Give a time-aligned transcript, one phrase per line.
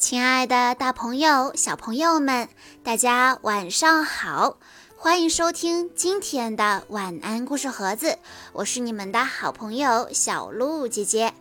[0.00, 2.48] 亲爱的，大朋友、小朋友们，
[2.82, 4.56] 大家晚上好！
[4.96, 8.18] 欢迎收听今天的晚安故事盒子，
[8.54, 11.34] 我是你们的好朋友小鹿姐姐。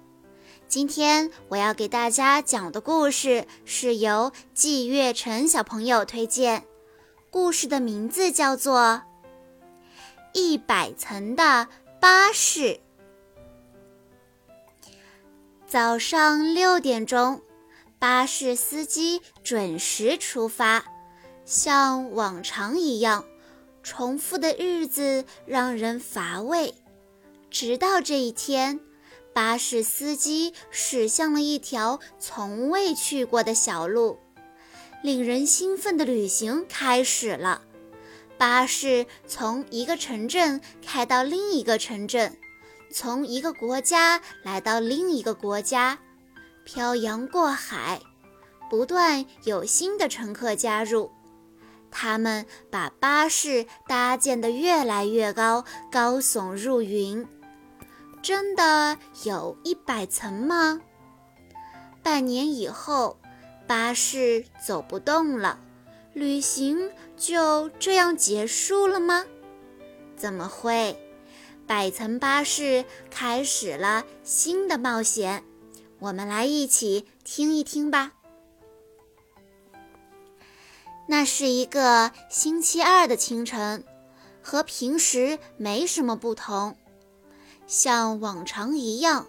[0.67, 6.65] 今天我要给大家讲的故事是由季月晨小朋友推荐，
[7.31, 8.79] 故事的名字叫做
[10.33, 11.69] 《一百层的
[12.01, 12.59] 巴士》。
[15.65, 17.41] 早上六点钟。
[17.99, 20.85] 巴士司机准时出发，
[21.43, 23.25] 像往常一样，
[23.83, 26.73] 重复的日子让人乏味。
[27.51, 28.79] 直到这一天，
[29.33, 34.17] 巴士司机驶向了一条从未去过的小路，
[35.03, 37.63] 令人兴奋的旅行开始了。
[38.37, 42.37] 巴士从一个城镇开到另一个城镇，
[42.93, 45.99] 从一个国家来到另一个国家。
[46.71, 47.99] 漂洋过海，
[48.69, 51.09] 不断有新的乘客加入，
[51.89, 57.25] 他们把巴士搭建得越来越高，高耸入云。
[58.21, 60.79] 真的有一百层吗？
[62.03, 63.17] 半年以后，
[63.65, 65.59] 巴士走不动了，
[66.13, 69.25] 旅行就这样结束了吗？
[70.15, 70.95] 怎么会？
[71.65, 75.43] 百层巴士开始了新的冒险。
[75.99, 78.13] 我们来一起听一听吧。
[81.07, 83.83] 那是一个星期二的清晨，
[84.41, 86.77] 和平时没什么不同。
[87.67, 89.27] 像往常一样，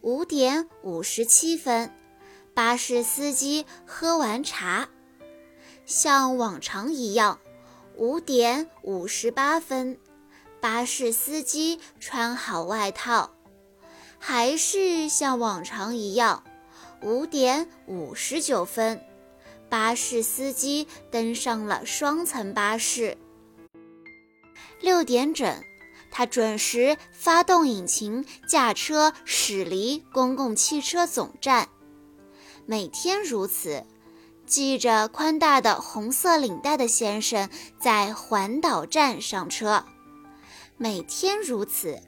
[0.00, 1.92] 五点五十七分，
[2.54, 4.88] 巴士司机喝完茶。
[5.84, 7.38] 像往常一样，
[7.96, 9.98] 五点五十八分，
[10.60, 13.37] 巴士司机穿好外套。
[14.18, 16.42] 还是像往常一样，
[17.02, 19.00] 五点五十九分，
[19.68, 23.16] 巴士司机登上了双层巴士。
[24.80, 25.62] 六点整，
[26.10, 31.68] 他准时发动引擎，驾车驶离公共汽车总站。
[32.66, 33.84] 每天如此，
[34.46, 37.48] 系着宽大的红色领带的先生
[37.80, 39.84] 在环岛站上车。
[40.76, 42.00] 每天如此。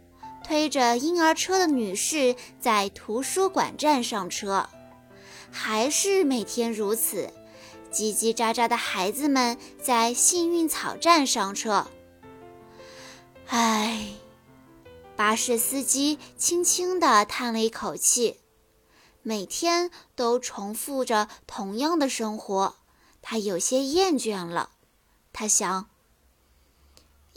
[0.45, 4.69] 推着婴儿车的女士在图书馆站上车，
[5.51, 7.33] 还是每天如此。
[7.93, 11.89] 叽叽喳喳的孩子们在幸运草站上车。
[13.49, 14.12] 唉，
[15.17, 18.39] 巴士司机轻轻地叹了一口气。
[19.23, 22.77] 每天都重复着同样的生活，
[23.21, 24.71] 他有些厌倦了。
[25.33, 25.91] 他想。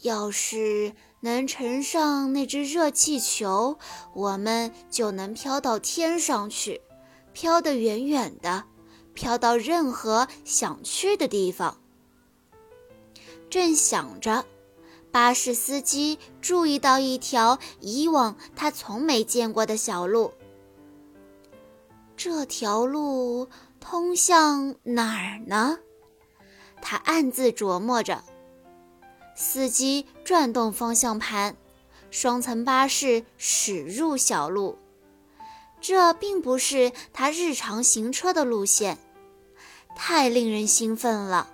[0.04, 3.78] 要是能乘上那只热气球，
[4.14, 6.82] 我们就能飘到天上去，
[7.32, 8.66] 飘得远远的，
[9.14, 11.78] 飘到任何想去的地方。
[13.50, 14.44] 正想着，
[15.14, 20.34] 巴士司机注意到一条以往他从没见过的小路。
[22.18, 23.48] 这条路
[23.80, 25.80] 通向哪儿呢？
[26.82, 28.22] 他暗自琢磨着。
[29.36, 31.56] 司机转动方向盘，
[32.12, 34.78] 双层巴士驶入小路。
[35.82, 38.98] 这并不是他日常行车的路线，
[39.96, 41.50] 太令人兴奋了。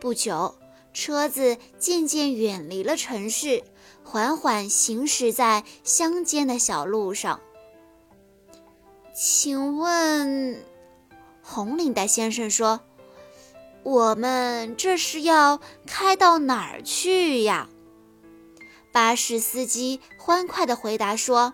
[0.00, 0.56] 不久，
[0.92, 3.62] 车子渐渐远离了城市，
[4.02, 7.40] 缓缓行驶在乡间的小路上。
[9.14, 10.64] 请问，
[11.42, 12.80] 红领带先生说。
[13.84, 17.68] 我们这是要开到哪儿去呀？
[18.90, 21.52] 巴士司机欢快地回答说：“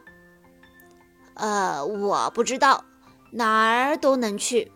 [1.34, 2.84] 呃，我不知道，
[3.32, 4.70] 哪儿都能去。”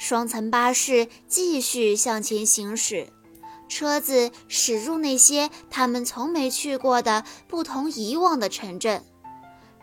[0.00, 3.12] 双层巴士继续向前行驶，
[3.68, 9.04] 车子驶入那些他们从没去过的不同以往的城镇，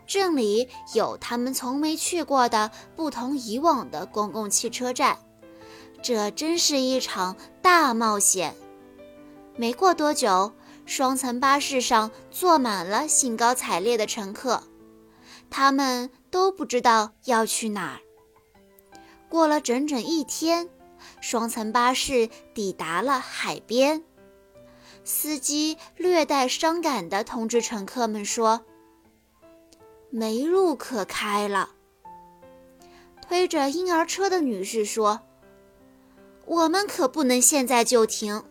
[0.06, 5.18] 镇里有他们从没去过的不同以往的公共汽车站。
[6.00, 8.54] 这真是一场大冒险。
[9.56, 10.52] 没过多久，
[10.86, 14.62] 双层巴士上坐满了兴高采烈的乘客，
[15.50, 17.98] 他们都不知道要去哪儿。
[19.28, 20.70] 过了整整一天，
[21.20, 24.04] 双层巴士抵达了海边。
[25.04, 28.64] 司机略带伤感地通知乘客们说
[30.10, 31.70] ：“没路可开了。”
[33.28, 35.20] 推着婴儿车的女士说。
[36.48, 38.42] 我们可不能现在就停。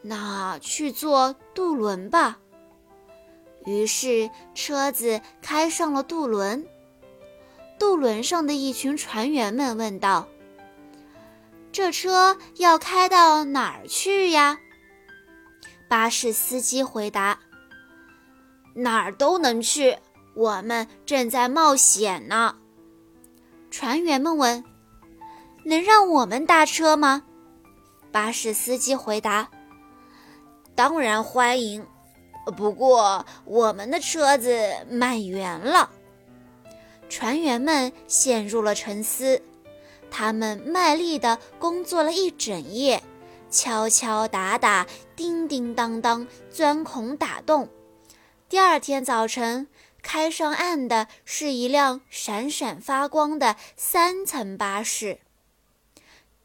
[0.00, 2.38] 那去坐渡轮吧。
[3.66, 6.66] 于是车子开上了渡轮。
[7.78, 10.26] 渡轮上的一群船员们问道
[11.70, 14.58] ：“这车要开到哪儿去呀？”
[15.88, 17.38] 巴士司机回答
[18.74, 19.98] ：“哪儿都能去，
[20.34, 22.56] 我们正在冒险呢。”
[23.70, 24.64] 船员们问
[25.68, 27.24] ：“能让我们搭车吗？”
[28.10, 29.50] 巴士司机回答
[30.74, 31.86] ：“当然欢迎，
[32.56, 34.58] 不过我们的车子
[34.90, 35.90] 满员了。”
[37.10, 39.42] 船员们陷入了沉思，
[40.10, 43.02] 他们卖力地工作了一整夜，
[43.50, 44.86] 敲敲打打，
[45.16, 47.68] 叮叮当当，钻孔打洞。
[48.48, 49.68] 第二天早晨，
[50.02, 55.20] 开上岸的是一辆闪闪发光的三层巴士。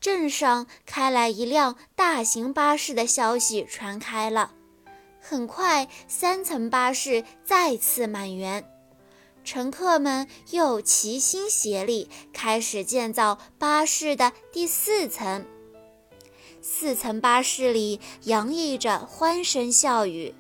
[0.04, 4.52] 镇上开来一辆大型巴士的消息传开了，
[5.22, 8.70] 很快三层巴士再次满员，
[9.46, 15.46] 乘客们又齐心协力开始建造巴士的第四层。
[16.62, 20.36] 四层巴士里洋溢着欢声笑语，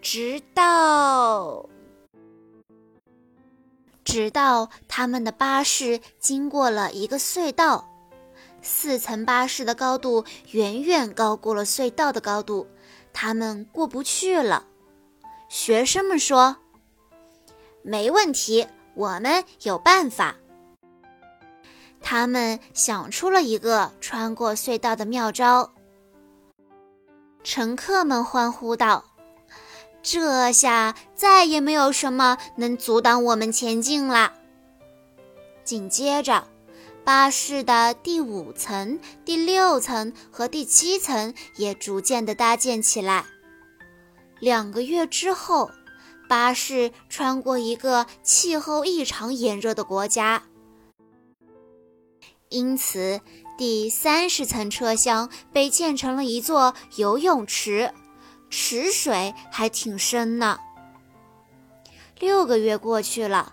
[0.00, 1.68] 直到
[4.04, 7.88] 直到他们的巴士经过了一个隧道。
[8.66, 12.66] 四层巴士的高度远远高过了隧道的高度，
[13.12, 14.66] 他们过不去了。
[15.48, 16.56] 学生们说
[17.82, 20.34] ：“没问题，我们有办法。”
[22.02, 25.72] 他们想出了一个穿过隧道的妙招。
[27.44, 29.04] 乘客们欢呼道
[30.02, 34.34] ：“这下再也没有什么能阻挡我们前进了！”
[35.62, 36.48] 紧接着。
[37.06, 43.24] 巴士的第五层、第六层和第七层也逐渐地搭建起来。
[44.40, 45.70] 两个月之后，
[46.28, 50.42] 巴士穿过一个气候异常炎热的国家，
[52.48, 53.20] 因此
[53.56, 57.94] 第三十层车厢被建成了一座游泳池，
[58.50, 60.58] 池水还挺深呢。
[62.18, 63.52] 六个月过去了。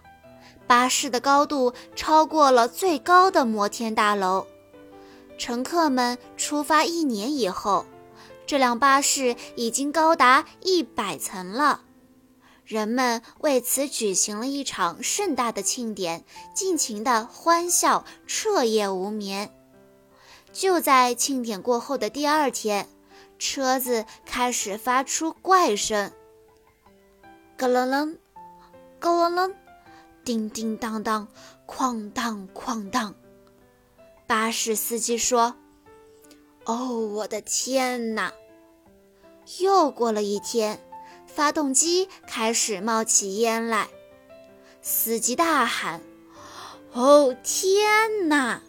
[0.67, 4.47] 巴士的高度超过了最高的摩天大楼。
[5.37, 7.85] 乘客们出发一年以后，
[8.45, 11.81] 这辆巴士已经高达一百层了。
[12.65, 16.23] 人们为此举行了一场盛大的庆典，
[16.55, 19.53] 尽情的欢笑，彻夜无眠。
[20.53, 22.87] 就在庆典过后的第二天，
[23.37, 26.11] 车子开始发出怪声，
[27.57, 28.17] 咯楞楞，
[28.99, 29.55] 咯楞楞。
[30.23, 31.27] 叮叮当当，
[31.67, 33.13] 哐当哐当。
[34.25, 35.55] 巴士司机说
[36.65, 38.33] ：“哦，我的天哪！”
[39.59, 40.79] 又过了一天，
[41.27, 43.89] 发动机开始冒起烟来。
[44.81, 46.01] 司机大喊
[46.93, 48.61] ：“哦，天哪！”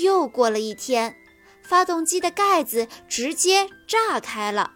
[0.00, 1.14] 又过了一天，
[1.62, 4.72] 发动机的盖子直接炸开了。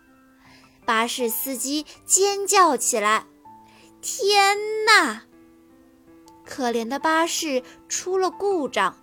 [0.84, 3.26] 巴士司机尖叫起来。
[4.02, 5.22] 天哪！
[6.44, 8.96] 可怜的巴士出了故障，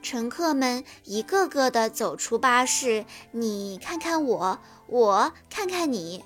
[0.00, 6.24] 乘客们一个个的走出巴士，你看看我，我看看你。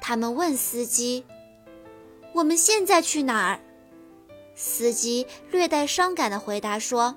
[0.00, 1.26] 他们问司机
[2.32, 3.60] ：“我们现在去哪儿？”
[4.54, 7.16] 司机略带伤感的回答说：“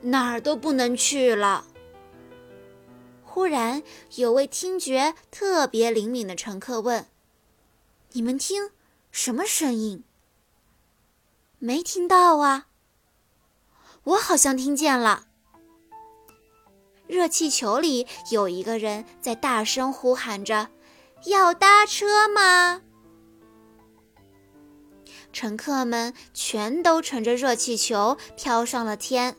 [0.00, 1.66] 哪儿都不能去了。”
[3.22, 3.82] 忽然，
[4.16, 7.11] 有位听觉特别灵敏的乘客问。
[8.14, 8.70] 你们听，
[9.10, 10.04] 什么声音？
[11.58, 12.66] 没听到啊。
[14.04, 15.24] 我好像听见了。
[17.06, 20.68] 热气球里有一个人在大声呼喊着
[21.24, 22.82] ：“要搭车吗？”
[25.32, 29.36] 乘客们全都乘着热气球飘上了天，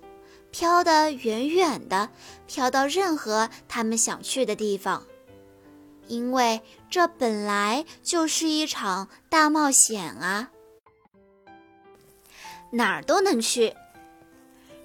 [0.49, 2.09] 飘得远远的，
[2.47, 5.05] 飘到任何他们想去的地方。
[6.07, 10.51] 因为这本来就是一场大冒险啊，
[12.71, 13.75] 哪儿都能去。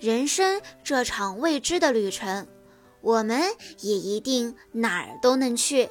[0.00, 2.46] 人生这场未知的旅程，
[3.00, 3.42] 我们
[3.80, 5.88] 也一定哪儿都能去。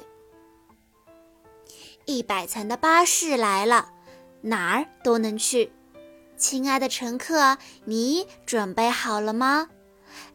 [2.06, 3.90] 一百层的巴士来了，
[4.40, 5.70] 哪儿都能去。
[6.38, 9.68] 亲爱的乘客，你准备好了吗？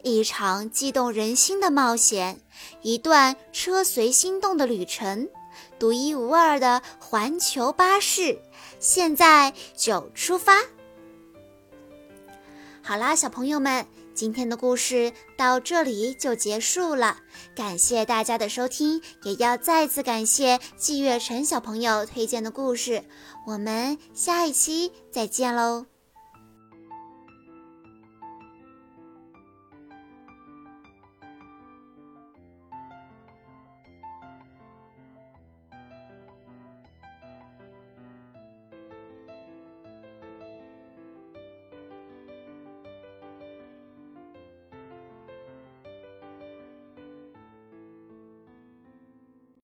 [0.04, 2.40] 一场激动人心的冒险，
[2.82, 5.30] 一段车随心动的旅程，
[5.80, 8.38] 独一无二的环球巴士，
[8.80, 10.58] 现在就出发！
[12.82, 17.16] 好啦，小朋友们，今天的故事到这里就结束了，
[17.56, 23.06] 感谢大家的收听，也要再次感谢季月晨小朋友推荐的故事。
[23.48, 25.93] 我们下一期再见喽！